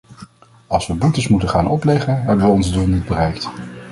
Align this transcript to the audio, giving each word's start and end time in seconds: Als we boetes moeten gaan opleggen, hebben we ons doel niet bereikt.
Als 0.67 0.87
we 0.87 0.93
boetes 0.93 1.27
moeten 1.27 1.49
gaan 1.49 1.67
opleggen, 1.67 2.21
hebben 2.23 2.45
we 2.45 2.51
ons 2.51 2.71
doel 2.71 2.87
niet 2.87 3.05
bereikt. 3.05 3.49